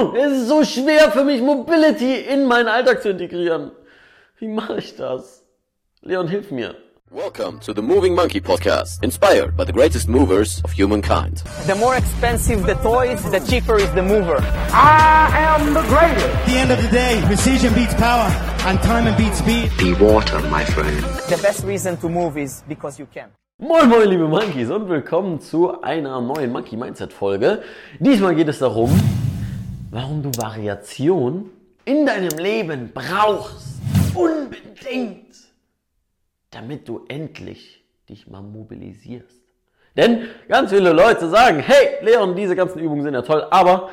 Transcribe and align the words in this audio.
Es 0.00 0.32
ist 0.32 0.48
so 0.48 0.64
schwer 0.64 1.10
für 1.12 1.24
mich, 1.24 1.42
Mobility 1.42 2.20
in 2.20 2.46
meinen 2.46 2.68
Alltag 2.68 3.02
zu 3.02 3.10
integrieren. 3.10 3.70
Wie 4.38 4.48
mache 4.48 4.78
ich 4.78 4.96
das? 4.96 5.44
Leon, 6.00 6.26
hilf 6.26 6.50
mir. 6.50 6.74
Welcome 7.10 7.60
to 7.66 7.74
the 7.74 7.82
Moving 7.82 8.14
Monkey 8.14 8.40
Podcast, 8.40 9.04
inspired 9.04 9.58
by 9.58 9.64
the 9.66 9.72
greatest 9.72 10.08
movers 10.08 10.62
of 10.64 10.72
humankind. 10.72 11.42
The 11.66 11.74
more 11.74 11.96
expensive 11.96 12.64
the 12.64 12.76
toys, 12.76 13.22
the 13.30 13.40
cheaper 13.40 13.76
is 13.76 13.92
the 13.92 14.02
mover. 14.02 14.38
I 14.72 15.58
am 15.58 15.74
the 15.74 15.82
greatest. 15.82 16.24
At 16.26 16.46
the 16.46 16.56
end 16.56 16.70
of 16.70 16.80
the 16.80 16.88
day, 16.88 17.20
precision 17.26 17.74
beats 17.74 17.92
power, 17.94 18.30
and 18.64 18.80
time 18.80 19.14
beats 19.18 19.38
speed. 19.38 19.70
Be 19.76 19.92
water, 20.02 20.40
my 20.48 20.64
friend. 20.64 21.02
The 21.28 21.38
best 21.42 21.62
reason 21.66 21.98
to 21.98 22.08
move 22.08 22.38
is 22.38 22.62
because 22.66 22.98
you 22.98 23.06
can. 23.12 23.28
Moin 23.58 23.90
moin 23.90 24.08
liebe 24.08 24.26
Monkeys 24.26 24.70
und 24.70 24.88
willkommen 24.88 25.40
zu 25.40 25.82
einer 25.82 26.22
neuen 26.22 26.50
Monkey 26.52 26.78
Mindset 26.78 27.12
Folge. 27.12 27.62
Diesmal 27.98 28.34
geht 28.34 28.48
es 28.48 28.60
darum, 28.60 28.88
warum 29.90 30.22
du 30.22 30.30
Variation 30.36 31.50
in 31.84 32.06
deinem 32.06 32.38
Leben 32.38 32.90
brauchst. 32.94 33.80
Unbedingt. 34.14 35.34
Damit 36.50 36.88
du 36.88 37.04
endlich 37.08 37.84
dich 38.08 38.26
mal 38.26 38.42
mobilisierst. 38.42 39.40
Denn 39.96 40.28
ganz 40.48 40.70
viele 40.70 40.92
Leute 40.92 41.28
sagen, 41.28 41.60
hey 41.60 42.04
Leon, 42.04 42.36
diese 42.36 42.54
ganzen 42.54 42.78
Übungen 42.78 43.02
sind 43.02 43.14
ja 43.14 43.22
toll, 43.22 43.46
aber 43.50 43.90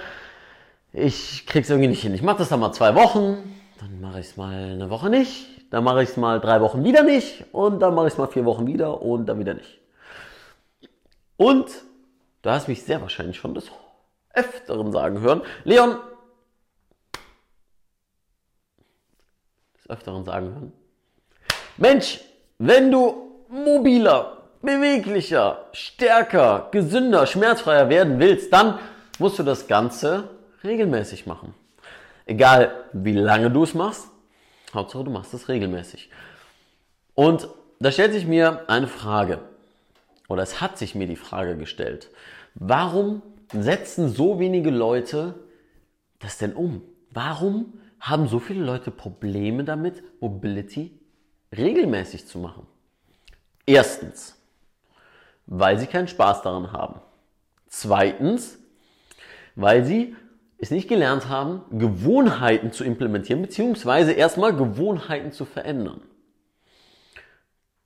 ich 0.93 1.45
krieg's 1.45 1.69
irgendwie 1.69 1.89
nicht 1.89 2.01
hin. 2.01 2.13
Ich 2.13 2.21
mache 2.21 2.37
das 2.39 2.49
dann 2.49 2.59
mal 2.59 2.71
zwei 2.71 2.95
Wochen, 2.95 3.55
dann 3.79 3.99
mache 3.99 4.19
ich 4.19 4.27
es 4.27 4.37
mal 4.37 4.73
eine 4.73 4.89
Woche 4.89 5.09
nicht, 5.09 5.47
dann 5.71 5.83
mache 5.83 6.03
ich 6.03 6.09
es 6.09 6.17
mal 6.17 6.39
drei 6.39 6.61
Wochen 6.61 6.83
wieder 6.83 7.03
nicht 7.03 7.45
und 7.51 7.79
dann 7.79 7.93
mache 7.93 8.07
ich 8.07 8.13
es 8.13 8.17
mal 8.17 8.27
vier 8.27 8.45
Wochen 8.45 8.67
wieder 8.67 9.01
und 9.01 9.25
dann 9.25 9.39
wieder 9.39 9.55
nicht. 9.55 9.79
Und 11.35 11.67
du 12.41 12.49
hast 12.49 12.67
mich 12.67 12.83
sehr 12.83 13.01
wahrscheinlich 13.01 13.37
schon 13.37 13.53
des 13.53 13.71
Öfteren 14.37 14.91
sagen 14.91 15.19
hören, 15.21 15.41
Leon, 15.63 15.97
des 19.77 19.89
Öfteren 19.89 20.23
sagen 20.23 20.53
hören, 20.53 20.73
Mensch, 21.77 22.21
wenn 22.59 22.91
du 22.91 23.45
mobiler, 23.49 24.43
beweglicher, 24.61 25.65
stärker, 25.71 26.67
gesünder, 26.71 27.25
schmerzfreier 27.25 27.89
werden 27.89 28.19
willst, 28.19 28.51
dann 28.53 28.79
musst 29.19 29.39
du 29.39 29.43
das 29.43 29.67
Ganze 29.67 30.29
regelmäßig 30.63 31.25
machen. 31.25 31.53
Egal 32.25 32.85
wie 32.93 33.13
lange 33.13 33.49
du 33.49 33.63
es 33.63 33.73
machst, 33.73 34.07
Hauptsache 34.73 35.03
du 35.03 35.11
machst 35.11 35.33
es 35.33 35.47
regelmäßig. 35.49 36.09
Und 37.15 37.47
da 37.79 37.91
stellt 37.91 38.13
sich 38.13 38.27
mir 38.27 38.65
eine 38.67 38.87
Frage, 38.87 39.39
oder 40.27 40.43
es 40.43 40.61
hat 40.61 40.77
sich 40.77 40.93
mir 40.93 41.07
die 41.07 41.15
Frage 41.15 41.55
gestellt, 41.55 42.09
warum 42.55 43.21
setzen 43.51 44.09
so 44.09 44.39
wenige 44.39 44.69
Leute 44.69 45.35
das 46.19 46.37
denn 46.37 46.53
um? 46.53 46.81
Warum 47.11 47.79
haben 47.99 48.27
so 48.27 48.39
viele 48.39 48.63
Leute 48.63 48.91
Probleme 48.91 49.63
damit, 49.63 50.03
Mobility 50.21 50.99
regelmäßig 51.55 52.27
zu 52.27 52.39
machen? 52.39 52.67
Erstens, 53.65 54.39
weil 55.45 55.77
sie 55.77 55.87
keinen 55.87 56.07
Spaß 56.07 56.41
daran 56.41 56.71
haben. 56.71 57.01
Zweitens, 57.67 58.59
weil 59.55 59.83
sie 59.83 60.15
es 60.57 60.71
nicht 60.71 60.87
gelernt 60.87 61.29
haben, 61.29 61.61
Gewohnheiten 61.77 62.71
zu 62.71 62.83
implementieren, 62.83 63.41
beziehungsweise 63.41 64.13
erstmal 64.13 64.55
Gewohnheiten 64.55 65.31
zu 65.31 65.45
verändern. 65.45 66.01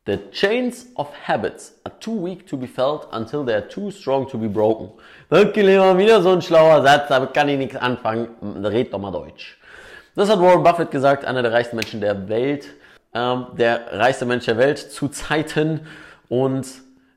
The 0.06 0.18
chains 0.32 0.88
of 0.96 1.10
habits 1.28 1.74
are 1.84 1.94
too 2.00 2.24
weak 2.24 2.48
to 2.48 2.58
be 2.58 2.68
felt 2.68 3.08
until 3.12 3.46
they 3.46 3.54
are 3.54 3.68
too 3.68 3.92
strong 3.92 4.28
to 4.30 4.38
be 4.38 4.48
broken. 4.48 4.90
Wirklich 5.30 5.76
immer 5.76 5.98
wieder 5.98 6.22
so 6.24 6.32
ein 6.32 6.42
schlauer 6.42 6.82
Satz, 6.82 7.08
damit 7.10 7.34
kann 7.34 7.48
ich 7.50 7.58
nichts 7.58 7.76
anfangen. 7.76 8.30
Red 8.66 8.92
doch 8.94 9.00
mal 9.00 9.12
Deutsch. 9.12 9.60
Das 10.16 10.30
hat 10.30 10.40
Warren 10.40 10.64
Buffett 10.64 10.90
gesagt, 10.90 11.24
einer 11.24 11.44
der 11.44 11.54
reichsten 11.54 11.76
Menschen 11.76 12.02
der 12.02 12.28
Welt, 12.28 12.68
ähm, 13.14 13.46
der 13.58 14.00
reichste 14.00 14.26
Mensch 14.26 14.46
der 14.46 14.58
Welt 14.58 14.80
zu 14.80 15.08
Zeiten 15.08 15.82
und 16.30 16.68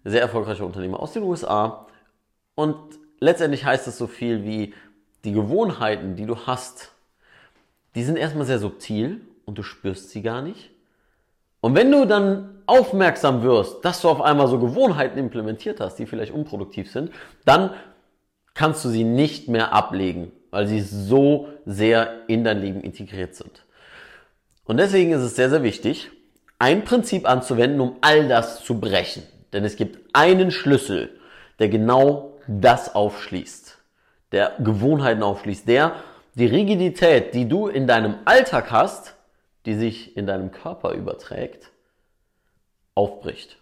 sehr 0.04 0.20
erfolgreicher 0.20 0.66
Unternehmer 0.66 1.00
aus 1.00 1.12
den 1.12 1.22
USA. 1.22 1.86
Und 2.54 2.76
letztendlich 3.18 3.64
heißt 3.64 3.88
es 3.88 3.96
so 3.96 4.06
viel 4.06 4.44
wie, 4.44 4.74
die 5.24 5.32
Gewohnheiten, 5.32 6.16
die 6.16 6.26
du 6.26 6.46
hast, 6.46 6.92
die 7.94 8.04
sind 8.04 8.16
erstmal 8.16 8.44
sehr 8.44 8.58
subtil 8.58 9.22
und 9.46 9.56
du 9.56 9.62
spürst 9.62 10.10
sie 10.10 10.22
gar 10.22 10.42
nicht. 10.42 10.70
Und 11.60 11.74
wenn 11.74 11.90
du 11.90 12.04
dann 12.04 12.53
aufmerksam 12.66 13.42
wirst, 13.42 13.84
dass 13.84 14.00
du 14.00 14.08
auf 14.08 14.20
einmal 14.20 14.48
so 14.48 14.58
Gewohnheiten 14.58 15.18
implementiert 15.18 15.80
hast, 15.80 15.96
die 15.96 16.06
vielleicht 16.06 16.32
unproduktiv 16.32 16.90
sind, 16.90 17.10
dann 17.44 17.70
kannst 18.54 18.84
du 18.84 18.88
sie 18.88 19.04
nicht 19.04 19.48
mehr 19.48 19.72
ablegen, 19.72 20.32
weil 20.50 20.66
sie 20.66 20.80
so 20.80 21.48
sehr 21.66 22.28
in 22.28 22.44
dein 22.44 22.60
Leben 22.60 22.80
integriert 22.80 23.34
sind. 23.34 23.64
Und 24.64 24.78
deswegen 24.78 25.12
ist 25.12 25.22
es 25.22 25.36
sehr, 25.36 25.50
sehr 25.50 25.62
wichtig, 25.62 26.10
ein 26.58 26.84
Prinzip 26.84 27.28
anzuwenden, 27.28 27.80
um 27.80 27.96
all 28.00 28.28
das 28.28 28.64
zu 28.64 28.80
brechen. 28.80 29.22
Denn 29.52 29.64
es 29.64 29.76
gibt 29.76 29.98
einen 30.14 30.50
Schlüssel, 30.50 31.10
der 31.58 31.68
genau 31.68 32.38
das 32.46 32.94
aufschließt, 32.94 33.78
der 34.32 34.52
Gewohnheiten 34.58 35.22
aufschließt, 35.22 35.68
der 35.68 35.96
die 36.34 36.46
Rigidität, 36.46 37.34
die 37.34 37.48
du 37.48 37.68
in 37.68 37.86
deinem 37.86 38.16
Alltag 38.24 38.70
hast, 38.70 39.14
die 39.66 39.74
sich 39.74 40.16
in 40.16 40.26
deinem 40.26 40.50
Körper 40.50 40.92
überträgt, 40.92 41.70
aufbricht. 42.94 43.56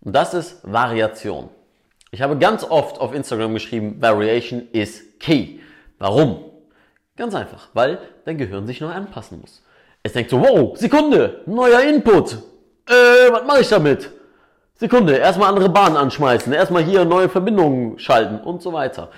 Und 0.00 0.14
das 0.14 0.34
ist 0.34 0.60
Variation. 0.62 1.48
Ich 2.10 2.22
habe 2.22 2.38
ganz 2.38 2.64
oft 2.64 3.00
auf 3.00 3.14
Instagram 3.14 3.54
geschrieben, 3.54 4.00
Variation 4.00 4.68
is 4.72 5.18
key. 5.18 5.58
Warum? 5.98 6.44
Ganz 7.16 7.34
einfach, 7.34 7.68
weil 7.74 7.98
dein 8.24 8.38
Gehirn 8.38 8.66
sich 8.66 8.80
neu 8.80 8.90
anpassen 8.90 9.40
muss. 9.40 9.62
Es 10.02 10.12
denkt 10.12 10.30
so, 10.30 10.40
wow, 10.40 10.76
Sekunde, 10.78 11.42
neuer 11.46 11.80
Input. 11.82 12.34
Äh, 12.88 13.30
was 13.30 13.44
mache 13.46 13.60
ich 13.60 13.68
damit? 13.68 14.10
Sekunde, 14.74 15.16
erstmal 15.16 15.48
andere 15.48 15.68
Bahnen 15.68 15.96
anschmeißen, 15.96 16.52
erstmal 16.52 16.84
hier 16.84 17.04
neue 17.04 17.28
Verbindungen 17.28 17.98
schalten 17.98 18.38
und 18.38 18.62
so 18.62 18.72
weiter. 18.72 19.10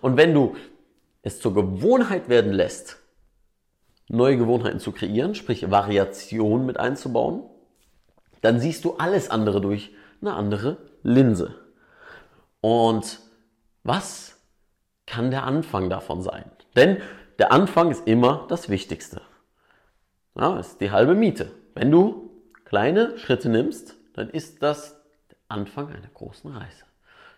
Und 0.00 0.16
wenn 0.16 0.32
du 0.32 0.54
es 1.22 1.40
zur 1.40 1.52
Gewohnheit 1.52 2.28
werden 2.28 2.52
lässt, 2.52 2.98
neue 4.08 4.36
Gewohnheiten 4.36 4.78
zu 4.78 4.92
kreieren, 4.92 5.34
sprich 5.34 5.68
Variation 5.68 6.64
mit 6.64 6.78
einzubauen, 6.78 7.42
dann 8.40 8.60
siehst 8.60 8.84
du 8.84 8.96
alles 8.96 9.30
andere 9.30 9.60
durch 9.60 9.92
eine 10.20 10.34
andere 10.34 10.78
Linse. 11.02 11.54
Und 12.60 13.20
was 13.82 14.40
kann 15.06 15.30
der 15.30 15.44
Anfang 15.44 15.90
davon 15.90 16.22
sein? 16.22 16.50
Denn 16.76 17.00
der 17.38 17.52
Anfang 17.52 17.90
ist 17.90 18.06
immer 18.06 18.46
das 18.48 18.68
Wichtigste. 18.68 19.22
Ja, 20.34 20.58
ist 20.58 20.80
die 20.80 20.90
halbe 20.90 21.14
Miete. 21.14 21.52
Wenn 21.74 21.90
du 21.90 22.30
kleine 22.64 23.18
Schritte 23.18 23.48
nimmst, 23.48 23.94
dann 24.14 24.30
ist 24.30 24.62
das 24.62 24.96
der 25.30 25.38
Anfang 25.48 25.88
einer 25.88 26.08
großen 26.12 26.50
Reise. 26.50 26.84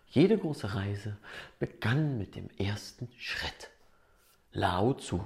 Jede 0.06 0.37
große 0.37 0.75
Reise 0.75 1.16
begann 1.59 2.19
mit 2.19 2.34
dem 2.34 2.49
ersten 2.59 3.09
Schritt. 3.16 3.71
Lao 4.53 4.94
Tzu. 4.94 5.25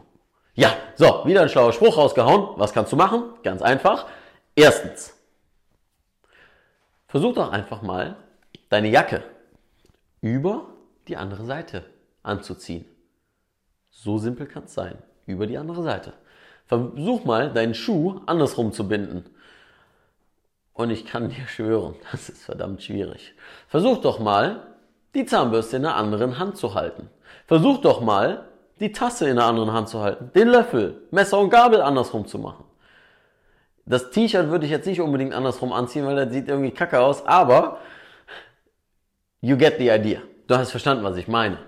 Ja, 0.55 0.77
so, 0.97 1.23
wieder 1.25 1.43
ein 1.43 1.49
schlauer 1.49 1.73
Spruch 1.73 1.97
rausgehauen. 1.97 2.51
Was 2.59 2.73
kannst 2.73 2.93
du 2.93 2.97
machen? 2.97 3.25
Ganz 3.43 3.63
einfach. 3.63 4.07
Erstens, 4.55 5.14
versuch 7.15 7.35
doch 7.35 7.53
einfach 7.53 7.81
mal 7.81 8.17
deine 8.71 8.89
Jacke 8.89 9.23
über 10.21 10.67
die 11.07 11.17
andere 11.17 11.45
Seite 11.45 11.85
anzuziehen. 12.25 12.87
So 13.89 14.19
simpel 14.19 14.49
kann 14.49 14.65
es 14.65 14.75
sein. 14.75 14.99
Über 15.25 15.47
die 15.47 15.57
andere 15.57 15.85
Seite. 15.85 16.15
Versuch 16.67 17.25
mal, 17.25 17.53
deinen 17.53 17.75
Schuh 17.75 18.21
andersrum 18.27 18.73
zu 18.73 18.89
binden. 18.89 19.27
Und 20.73 20.91
ich 20.91 21.07
kann 21.07 21.29
dir 21.29 21.47
schwören, 21.47 21.95
das 22.11 22.29
ist 22.29 22.43
verdammt 22.43 22.83
schwierig. 22.83 23.33
Versuch 23.69 23.99
doch 23.99 24.19
mal, 24.19 24.67
die 25.15 25.25
Zahnbürste 25.25 25.77
in 25.77 25.87
einer 25.87 25.95
anderen 25.95 26.41
Hand 26.41 26.57
zu 26.57 26.75
halten. 26.75 27.11
Versuch 27.47 27.81
doch 27.81 28.01
mal, 28.01 28.49
die 28.81 28.91
Tasse 28.91 29.27
in 29.27 29.39
einer 29.39 29.47
anderen 29.47 29.72
Hand 29.72 29.89
zu 29.89 30.01
halten, 30.01 30.33
den 30.34 30.49
Löffel, 30.49 31.01
Messer 31.13 31.39
und 31.39 31.51
Gabel 31.51 31.81
andersrum 31.81 32.27
zu 32.27 32.41
machen. 32.41 32.65
Das 33.86 34.10
T-Shirt 34.10 34.48
würde 34.48 34.65
ich 34.65 34.71
jetzt 34.71 34.86
nicht 34.86 35.01
unbedingt 35.01 35.34
andersrum 35.34 35.72
anziehen, 35.72 36.07
weil 36.07 36.16
das 36.16 36.33
sieht 36.33 36.48
irgendwie 36.48 36.71
kacke 36.71 37.01
aus, 37.01 37.27
aber 37.27 37.78
you 39.41 39.57
get 39.57 39.78
the 39.78 39.91
idea. 39.91 40.21
Du 40.47 40.57
hast 40.57 40.71
verstanden, 40.71 41.04
was 41.04 41.16
ich 41.16 41.28
meine. 41.28 41.59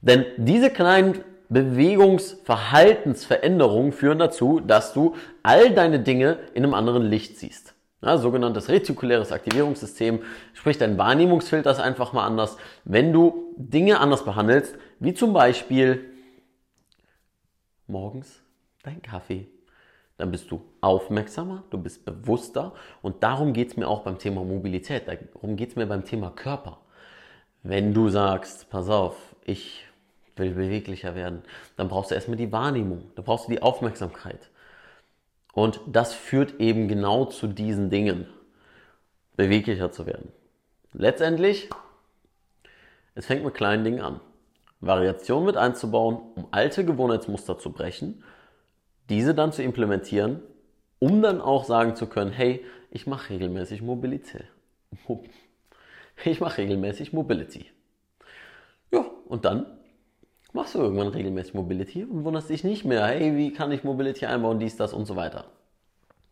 Denn 0.00 0.24
diese 0.38 0.70
kleinen 0.70 1.22
Bewegungsverhaltensveränderungen 1.50 3.92
führen 3.92 4.18
dazu, 4.18 4.60
dass 4.60 4.94
du 4.94 5.16
all 5.42 5.72
deine 5.72 6.00
Dinge 6.00 6.38
in 6.54 6.64
einem 6.64 6.74
anderen 6.74 7.02
Licht 7.02 7.38
siehst. 7.38 7.74
Ja, 8.02 8.16
sogenanntes 8.16 8.70
retikuläres 8.70 9.30
Aktivierungssystem, 9.30 10.22
sprich 10.54 10.78
dein 10.78 10.96
Wahrnehmungsfilter 10.96 11.70
ist 11.70 11.80
einfach 11.80 12.14
mal 12.14 12.24
anders. 12.24 12.56
Wenn 12.84 13.12
du 13.12 13.54
Dinge 13.58 14.00
anders 14.00 14.24
behandelst, 14.24 14.74
wie 15.00 15.12
zum 15.12 15.34
Beispiel 15.34 16.06
morgens 17.86 18.40
dein 18.82 19.02
Kaffee, 19.02 19.48
dann 20.20 20.30
bist 20.30 20.50
du 20.50 20.62
aufmerksamer, 20.80 21.64
du 21.70 21.78
bist 21.78 22.04
bewusster 22.04 22.72
und 23.02 23.22
darum 23.22 23.52
geht 23.52 23.68
es 23.68 23.76
mir 23.76 23.88
auch 23.88 24.02
beim 24.02 24.18
Thema 24.18 24.44
Mobilität, 24.44 25.08
darum 25.08 25.56
geht 25.56 25.70
es 25.70 25.76
mir 25.76 25.86
beim 25.86 26.04
Thema 26.04 26.30
Körper. 26.30 26.78
Wenn 27.62 27.92
du 27.94 28.08
sagst, 28.08 28.70
pass 28.70 28.88
auf, 28.88 29.16
ich 29.44 29.84
will 30.36 30.52
beweglicher 30.52 31.14
werden, 31.14 31.42
dann 31.76 31.88
brauchst 31.88 32.10
du 32.10 32.14
erstmal 32.14 32.36
die 32.36 32.52
Wahrnehmung, 32.52 33.10
dann 33.14 33.24
brauchst 33.24 33.48
du 33.48 33.52
die 33.52 33.62
Aufmerksamkeit. 33.62 34.50
Und 35.52 35.80
das 35.86 36.14
führt 36.14 36.60
eben 36.60 36.88
genau 36.88 37.24
zu 37.24 37.46
diesen 37.46 37.90
Dingen, 37.90 38.26
beweglicher 39.36 39.90
zu 39.90 40.06
werden. 40.06 40.32
Letztendlich, 40.92 41.68
es 43.14 43.26
fängt 43.26 43.44
mit 43.44 43.54
kleinen 43.54 43.84
Dingen 43.84 44.00
an. 44.00 44.20
Variation 44.80 45.44
mit 45.44 45.56
einzubauen, 45.56 46.18
um 46.36 46.48
alte 46.52 46.84
Gewohnheitsmuster 46.84 47.58
zu 47.58 47.72
brechen, 47.72 48.22
diese 49.10 49.34
dann 49.34 49.52
zu 49.52 49.62
implementieren, 49.62 50.40
um 50.98 51.20
dann 51.20 51.40
auch 51.40 51.64
sagen 51.64 51.96
zu 51.96 52.06
können, 52.06 52.30
hey, 52.30 52.64
ich 52.90 53.06
mache 53.06 53.30
regelmäßig 53.30 53.82
Mobilität. 53.82 54.46
Ich 56.22 56.38
mache 56.38 56.58
regelmäßig 56.58 57.14
Mobility. 57.14 57.64
Ja, 58.92 59.06
und 59.26 59.46
dann 59.46 59.64
machst 60.52 60.74
du 60.74 60.78
irgendwann 60.78 61.08
regelmäßig 61.08 61.54
Mobility 61.54 62.04
und 62.04 62.24
wunderst 62.24 62.50
dich 62.50 62.62
nicht 62.62 62.84
mehr, 62.84 63.06
hey, 63.06 63.38
wie 63.38 63.54
kann 63.54 63.72
ich 63.72 63.84
Mobility 63.84 64.26
einbauen, 64.26 64.58
dies, 64.58 64.76
das 64.76 64.92
und 64.92 65.06
so 65.06 65.16
weiter. 65.16 65.46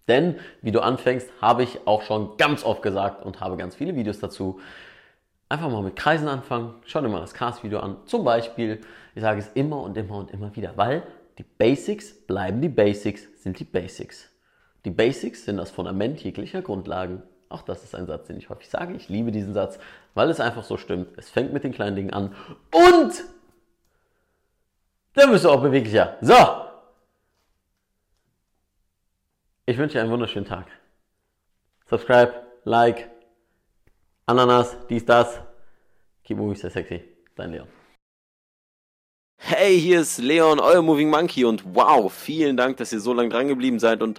Denn, 0.07 0.37
wie 0.61 0.73
du 0.73 0.81
anfängst, 0.81 1.31
habe 1.41 1.63
ich 1.63 1.87
auch 1.87 2.03
schon 2.03 2.37
ganz 2.37 2.65
oft 2.65 2.83
gesagt 2.83 3.25
und 3.25 3.41
habe 3.41 3.57
ganz 3.57 3.77
viele 3.77 3.97
Videos 3.97 4.19
dazu. 4.19 4.61
Einfach 5.49 5.71
mal 5.71 5.83
mit 5.83 5.97
Kreisen 5.97 6.29
anfangen, 6.29 6.75
schau 6.85 7.01
dir 7.01 7.09
mal 7.09 7.21
das 7.21 7.33
Cast-Video 7.33 7.81
an. 7.81 7.97
Zum 8.05 8.25
Beispiel, 8.25 8.83
ich 9.15 9.23
sage 9.23 9.41
es 9.41 9.49
immer 9.55 9.83
und 9.83 9.97
immer 9.97 10.17
und 10.17 10.31
immer 10.33 10.55
wieder, 10.55 10.77
weil 10.77 11.03
die 11.39 11.45
Basics 11.45 12.13
bleiben 12.27 12.61
die 12.61 12.69
Basics, 12.69 13.27
sind 13.43 13.59
die 13.59 13.65
Basics. 13.65 14.29
Die 14.85 14.91
Basics 14.91 15.45
sind 15.45 15.57
das 15.57 15.71
Fundament 15.71 16.23
jeglicher 16.23 16.63
Grundlagen. 16.63 17.23
Auch 17.49 17.63
das 17.63 17.85
ist 17.85 17.95
ein 17.95 18.07
Satz, 18.07 18.27
den 18.27 18.37
ich 18.37 18.51
häufig 18.51 18.69
sage. 18.69 18.95
Ich 18.95 19.09
liebe 19.09 19.33
diesen 19.33 19.55
Satz, 19.55 19.79
weil 20.15 20.29
es 20.31 20.41
einfach 20.41 20.65
so 20.65 20.77
stimmt. 20.77 21.17
Es 21.17 21.31
fängt 21.31 21.53
mit 21.53 21.65
den 21.65 21.73
kleinen 21.73 21.97
Dingen 21.97 22.13
an 22.13 22.35
und 22.73 23.25
dann 25.15 25.31
bist 25.31 25.45
du 25.45 25.51
auch 25.51 25.63
beweglicher. 25.63 26.17
So. 26.21 26.35
Ich 29.67 29.79
wünsche 29.79 29.95
dir 29.95 30.03
einen 30.03 30.11
wunderschönen 30.11 30.47
Tag. 30.47 30.67
Subscribe, 31.87 32.33
Like, 32.65 33.11
Ananas, 34.27 34.77
dies, 34.89 35.05
das. 35.05 35.41
Keep 36.25 36.37
moving, 36.37 36.57
stay 36.57 36.71
sexy. 36.71 37.03
Dein 37.35 37.53
Leon. 37.53 37.78
Hey, 39.51 39.81
hier 39.81 40.03
ist 40.03 40.19
Leon, 40.19 40.61
euer 40.61 40.83
Moving 40.83 41.09
Monkey 41.09 41.47
und 41.47 41.63
wow, 41.75 42.13
vielen 42.13 42.59
Dank, 42.59 42.77
dass 42.77 42.93
ihr 42.93 43.01
so 43.01 43.15
lange 43.15 43.31
dran 43.31 43.49
geblieben 43.49 43.79
seid 43.79 44.03
und 44.03 44.19